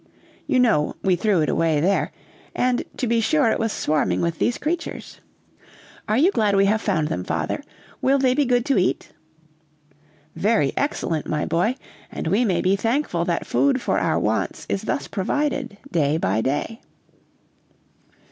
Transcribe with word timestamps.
You 0.47 0.59
know 0.59 0.95
we 1.03 1.15
threw 1.15 1.41
it 1.43 1.49
away 1.49 1.79
there, 1.79 2.11
and 2.55 2.83
to 2.97 3.05
be 3.05 3.21
sure 3.21 3.51
it 3.51 3.59
was 3.59 3.71
swarming 3.71 4.19
with 4.19 4.39
these 4.39 4.57
creatures. 4.57 5.19
Are 6.09 6.17
you 6.17 6.31
glad 6.31 6.55
we 6.55 6.65
have 6.65 6.81
found 6.81 7.07
them, 7.07 7.23
father? 7.23 7.61
Will 8.01 8.17
they 8.17 8.33
be 8.33 8.43
good 8.45 8.65
to 8.65 8.79
eat?" 8.79 9.09
"Very 10.35 10.73
excellent, 10.75 11.27
my 11.27 11.45
boy, 11.45 11.75
and 12.11 12.25
we 12.25 12.45
may 12.45 12.61
be 12.61 12.75
thankful 12.75 13.25
that 13.25 13.45
food 13.45 13.79
for 13.79 13.99
our 13.99 14.17
wants 14.17 14.65
is 14.67 14.81
thus 14.81 15.07
provided 15.07 15.77
day 15.91 16.17
by 16.17 16.41
day." 16.41 16.81